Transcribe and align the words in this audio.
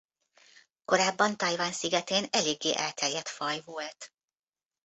Korábban 0.85 1.37
Tajvan 1.37 1.71
szigetén 1.71 2.25
eléggé 2.31 2.75
elterjedt 2.75 3.29
faj 3.29 3.61
volt. 3.65 4.13